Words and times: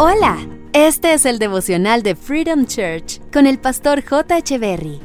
Hola, 0.00 0.38
este 0.74 1.12
es 1.12 1.26
el 1.26 1.40
devocional 1.40 2.04
de 2.04 2.14
Freedom 2.14 2.66
Church 2.66 3.20
con 3.32 3.48
el 3.48 3.58
pastor 3.58 4.04
J. 4.04 4.56
Berry. 4.56 5.00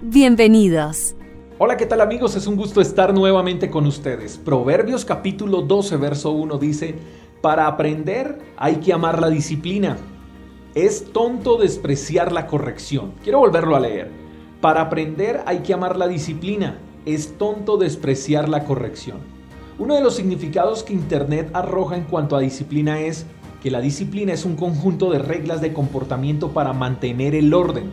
Bienvenidos. 0.00 1.16
Hola, 1.58 1.76
¿qué 1.76 1.86
tal 1.86 2.00
amigos? 2.00 2.36
Es 2.36 2.46
un 2.46 2.54
gusto 2.54 2.80
estar 2.80 3.12
nuevamente 3.12 3.68
con 3.68 3.84
ustedes. 3.84 4.38
Proverbios 4.38 5.04
capítulo 5.04 5.62
12, 5.62 5.96
verso 5.96 6.30
1 6.30 6.56
dice, 6.56 6.94
para 7.42 7.66
aprender 7.66 8.38
hay 8.56 8.76
que 8.76 8.92
amar 8.92 9.20
la 9.20 9.28
disciplina. 9.28 9.96
Es 10.76 11.12
tonto 11.12 11.56
despreciar 11.56 12.30
la 12.30 12.46
corrección. 12.46 13.14
Quiero 13.24 13.40
volverlo 13.40 13.74
a 13.74 13.80
leer. 13.80 14.08
Para 14.60 14.82
aprender 14.82 15.42
hay 15.46 15.64
que 15.64 15.74
amar 15.74 15.96
la 15.96 16.06
disciplina. 16.06 16.78
Es 17.06 17.36
tonto 17.38 17.76
despreciar 17.76 18.48
la 18.48 18.62
corrección. 18.62 19.18
Uno 19.80 19.96
de 19.96 20.00
los 20.00 20.14
significados 20.14 20.84
que 20.84 20.92
Internet 20.92 21.50
arroja 21.54 21.96
en 21.96 22.04
cuanto 22.04 22.36
a 22.36 22.40
disciplina 22.40 23.00
es 23.00 23.26
que 23.62 23.70
la 23.70 23.80
disciplina 23.80 24.32
es 24.32 24.44
un 24.44 24.56
conjunto 24.56 25.10
de 25.10 25.18
reglas 25.18 25.60
de 25.60 25.72
comportamiento 25.72 26.50
para 26.50 26.72
mantener 26.72 27.34
el 27.34 27.52
orden. 27.54 27.90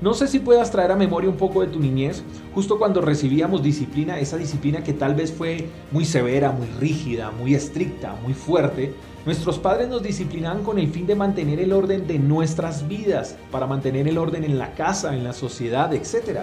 No 0.00 0.12
sé 0.12 0.28
si 0.28 0.40
puedas 0.40 0.70
traer 0.70 0.92
a 0.92 0.96
memoria 0.96 1.30
un 1.30 1.36
poco 1.36 1.62
de 1.62 1.68
tu 1.68 1.80
niñez, 1.80 2.22
justo 2.54 2.78
cuando 2.78 3.00
recibíamos 3.00 3.62
disciplina, 3.62 4.18
esa 4.18 4.36
disciplina 4.36 4.84
que 4.84 4.92
tal 4.92 5.14
vez 5.14 5.32
fue 5.32 5.68
muy 5.90 6.04
severa, 6.04 6.52
muy 6.52 6.66
rígida, 6.78 7.30
muy 7.30 7.54
estricta, 7.54 8.14
muy 8.22 8.34
fuerte. 8.34 8.92
Nuestros 9.24 9.58
padres 9.58 9.88
nos 9.88 10.02
disciplinaban 10.02 10.62
con 10.62 10.78
el 10.78 10.88
fin 10.88 11.06
de 11.06 11.14
mantener 11.14 11.60
el 11.60 11.72
orden 11.72 12.06
de 12.06 12.18
nuestras 12.18 12.86
vidas, 12.86 13.36
para 13.50 13.66
mantener 13.66 14.06
el 14.06 14.18
orden 14.18 14.44
en 14.44 14.58
la 14.58 14.74
casa, 14.74 15.16
en 15.16 15.24
la 15.24 15.32
sociedad, 15.32 15.92
etc. 15.94 16.40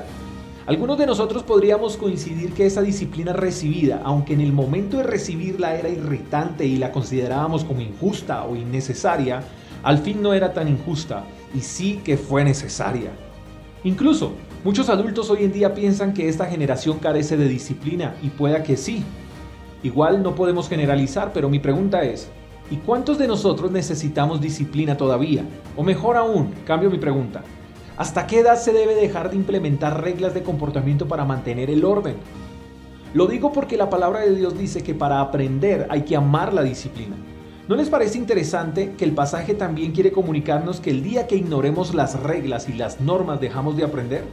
Algunos 0.65 0.97
de 0.97 1.05
nosotros 1.05 1.43
podríamos 1.43 1.97
coincidir 1.97 2.53
que 2.53 2.65
esa 2.65 2.81
disciplina 2.81 3.33
recibida, 3.33 3.99
aunque 4.05 4.33
en 4.33 4.39
el 4.39 4.53
momento 4.53 4.95
de 4.95 5.03
recibirla 5.03 5.75
era 5.75 5.89
irritante 5.89 6.65
y 6.65 6.77
la 6.77 6.93
considerábamos 6.93 7.65
como 7.65 7.81
injusta 7.81 8.45
o 8.45 8.55
innecesaria, 8.55 9.43
al 9.83 9.97
fin 9.97 10.21
no 10.21 10.33
era 10.33 10.53
tan 10.53 10.69
injusta 10.69 11.25
y 11.53 11.59
sí 11.59 11.99
que 12.05 12.15
fue 12.15 12.45
necesaria. 12.45 13.11
Incluso, 13.83 14.35
muchos 14.63 14.87
adultos 14.87 15.29
hoy 15.29 15.43
en 15.43 15.51
día 15.51 15.73
piensan 15.73 16.13
que 16.13 16.29
esta 16.29 16.45
generación 16.45 16.99
carece 16.99 17.35
de 17.35 17.49
disciplina 17.49 18.15
y 18.23 18.29
pueda 18.29 18.63
que 18.63 18.77
sí. 18.77 19.03
Igual 19.83 20.23
no 20.23 20.33
podemos 20.33 20.69
generalizar, 20.69 21.33
pero 21.33 21.49
mi 21.49 21.59
pregunta 21.59 22.03
es, 22.03 22.29
¿y 22.71 22.77
cuántos 22.77 23.17
de 23.17 23.27
nosotros 23.27 23.69
necesitamos 23.69 24.39
disciplina 24.39 24.95
todavía? 24.95 25.43
O 25.75 25.83
mejor 25.83 26.15
aún, 26.15 26.53
cambio 26.65 26.89
mi 26.89 26.99
pregunta, 26.99 27.43
¿Hasta 27.95 28.25
qué 28.25 28.39
edad 28.39 28.55
se 28.57 28.73
debe 28.73 28.95
dejar 28.95 29.29
de 29.29 29.35
implementar 29.35 30.01
reglas 30.01 30.33
de 30.33 30.41
comportamiento 30.41 31.07
para 31.07 31.25
mantener 31.25 31.69
el 31.69 31.85
orden? 31.85 32.15
Lo 33.13 33.27
digo 33.27 33.53
porque 33.53 33.77
la 33.77 33.91
palabra 33.91 34.21
de 34.21 34.33
Dios 34.33 34.57
dice 34.57 34.81
que 34.81 34.95
para 34.95 35.19
aprender 35.19 35.85
hay 35.91 36.01
que 36.01 36.15
amar 36.15 36.55
la 36.55 36.63
disciplina. 36.63 37.15
¿No 37.67 37.75
les 37.75 37.89
parece 37.89 38.17
interesante 38.17 38.93
que 38.97 39.05
el 39.05 39.11
pasaje 39.11 39.53
también 39.53 39.91
quiere 39.91 40.11
comunicarnos 40.11 40.79
que 40.81 40.89
el 40.89 41.03
día 41.03 41.27
que 41.27 41.35
ignoremos 41.35 41.93
las 41.93 42.19
reglas 42.19 42.67
y 42.67 42.73
las 42.73 42.99
normas 42.99 43.39
dejamos 43.39 43.77
de 43.77 43.83
aprender? 43.83 44.23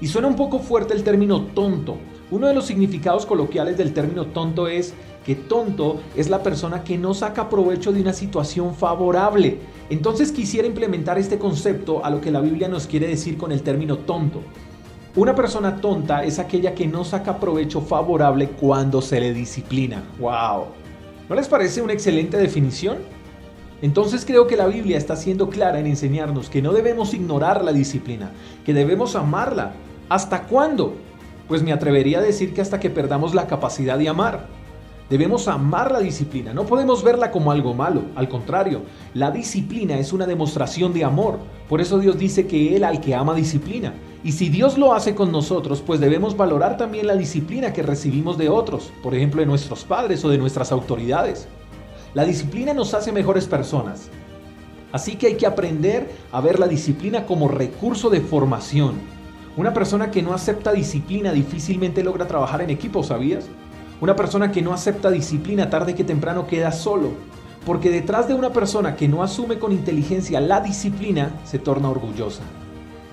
Y 0.00 0.08
suena 0.08 0.26
un 0.26 0.36
poco 0.36 0.58
fuerte 0.58 0.92
el 0.92 1.04
término 1.04 1.42
tonto. 1.42 1.98
Uno 2.30 2.46
de 2.46 2.54
los 2.54 2.66
significados 2.66 3.24
coloquiales 3.24 3.78
del 3.78 3.94
término 3.94 4.26
tonto 4.26 4.68
es 4.68 4.92
que 5.24 5.34
tonto 5.34 6.00
es 6.14 6.28
la 6.28 6.42
persona 6.42 6.84
que 6.84 6.98
no 6.98 7.14
saca 7.14 7.48
provecho 7.48 7.90
de 7.92 8.02
una 8.02 8.12
situación 8.12 8.74
favorable. 8.74 9.58
Entonces 9.88 10.30
quisiera 10.30 10.66
implementar 10.66 11.18
este 11.18 11.38
concepto 11.38 12.04
a 12.04 12.10
lo 12.10 12.20
que 12.20 12.30
la 12.30 12.40
Biblia 12.40 12.68
nos 12.68 12.86
quiere 12.86 13.06
decir 13.08 13.38
con 13.38 13.50
el 13.50 13.62
término 13.62 13.98
tonto. 13.98 14.42
Una 15.16 15.34
persona 15.34 15.80
tonta 15.80 16.22
es 16.22 16.38
aquella 16.38 16.74
que 16.74 16.86
no 16.86 17.02
saca 17.02 17.40
provecho 17.40 17.80
favorable 17.80 18.50
cuando 18.50 19.00
se 19.00 19.20
le 19.20 19.32
disciplina. 19.32 20.02
¡Wow! 20.18 20.66
¿No 21.28 21.34
les 21.34 21.48
parece 21.48 21.80
una 21.80 21.94
excelente 21.94 22.36
definición? 22.36 22.98
Entonces 23.80 24.24
creo 24.26 24.46
que 24.46 24.56
la 24.56 24.66
Biblia 24.66 24.98
está 24.98 25.16
siendo 25.16 25.48
clara 25.48 25.78
en 25.78 25.86
enseñarnos 25.86 26.50
que 26.50 26.60
no 26.60 26.72
debemos 26.72 27.14
ignorar 27.14 27.64
la 27.64 27.72
disciplina, 27.72 28.32
que 28.66 28.74
debemos 28.74 29.16
amarla. 29.16 29.72
¿Hasta 30.08 30.42
cuándo? 30.44 30.94
Pues 31.48 31.62
me 31.62 31.72
atrevería 31.72 32.18
a 32.18 32.22
decir 32.22 32.52
que 32.52 32.60
hasta 32.60 32.78
que 32.78 32.90
perdamos 32.90 33.34
la 33.34 33.46
capacidad 33.46 33.98
de 33.98 34.08
amar. 34.08 34.46
Debemos 35.08 35.48
amar 35.48 35.90
la 35.90 36.00
disciplina, 36.00 36.52
no 36.52 36.66
podemos 36.66 37.02
verla 37.02 37.30
como 37.30 37.50
algo 37.50 37.72
malo, 37.72 38.02
al 38.14 38.28
contrario, 38.28 38.82
la 39.14 39.30
disciplina 39.30 39.98
es 39.98 40.12
una 40.12 40.26
demostración 40.26 40.92
de 40.92 41.02
amor, 41.02 41.38
por 41.66 41.80
eso 41.80 41.98
Dios 41.98 42.18
dice 42.18 42.46
que 42.46 42.76
Él 42.76 42.84
al 42.84 43.00
que 43.00 43.14
ama 43.14 43.34
disciplina, 43.34 43.94
y 44.22 44.32
si 44.32 44.50
Dios 44.50 44.76
lo 44.76 44.92
hace 44.92 45.14
con 45.14 45.32
nosotros, 45.32 45.80
pues 45.80 45.98
debemos 45.98 46.36
valorar 46.36 46.76
también 46.76 47.06
la 47.06 47.16
disciplina 47.16 47.72
que 47.72 47.82
recibimos 47.82 48.36
de 48.36 48.50
otros, 48.50 48.92
por 49.02 49.14
ejemplo 49.14 49.40
de 49.40 49.46
nuestros 49.46 49.84
padres 49.84 50.22
o 50.26 50.28
de 50.28 50.36
nuestras 50.36 50.72
autoridades. 50.72 51.48
La 52.12 52.26
disciplina 52.26 52.74
nos 52.74 52.92
hace 52.92 53.10
mejores 53.10 53.46
personas, 53.46 54.10
así 54.92 55.16
que 55.16 55.28
hay 55.28 55.36
que 55.36 55.46
aprender 55.46 56.10
a 56.32 56.42
ver 56.42 56.58
la 56.58 56.68
disciplina 56.68 57.24
como 57.24 57.48
recurso 57.48 58.10
de 58.10 58.20
formación. 58.20 59.17
Una 59.58 59.74
persona 59.74 60.12
que 60.12 60.22
no 60.22 60.34
acepta 60.34 60.70
disciplina 60.70 61.32
difícilmente 61.32 62.04
logra 62.04 62.28
trabajar 62.28 62.62
en 62.62 62.70
equipo, 62.70 63.02
¿sabías? 63.02 63.46
Una 64.00 64.14
persona 64.14 64.52
que 64.52 64.62
no 64.62 64.72
acepta 64.72 65.10
disciplina 65.10 65.68
tarde 65.68 65.96
que 65.96 66.04
temprano 66.04 66.46
queda 66.46 66.70
solo, 66.70 67.10
porque 67.66 67.90
detrás 67.90 68.28
de 68.28 68.34
una 68.34 68.52
persona 68.52 68.94
que 68.94 69.08
no 69.08 69.24
asume 69.24 69.58
con 69.58 69.72
inteligencia 69.72 70.40
la 70.40 70.60
disciplina 70.60 71.32
se 71.42 71.58
torna 71.58 71.90
orgullosa. 71.90 72.44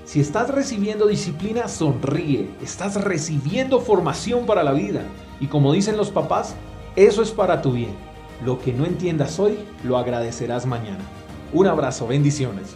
Si 0.04 0.20
estás 0.20 0.52
recibiendo 0.52 1.08
disciplina, 1.08 1.68
sonríe, 1.68 2.52
estás 2.62 3.04
recibiendo 3.04 3.80
formación 3.80 4.46
para 4.46 4.64
la 4.64 4.74
vida. 4.74 5.02
Y 5.40 5.48
como 5.48 5.74
dicen 5.74 5.98
los 5.98 6.12
papás, 6.12 6.54
eso 6.96 7.24
es 7.24 7.32
para 7.32 7.64
tu 7.64 7.72
bien. 7.72 7.96
Lo 8.46 8.60
que 8.60 8.72
no 8.72 8.86
entiendas 8.86 9.40
hoy, 9.40 9.58
lo 9.84 9.98
agradecerás 9.98 10.68
mañana. 10.68 11.04
Un 11.54 11.66
abrazo, 11.66 12.06
bendiciones. 12.06 12.76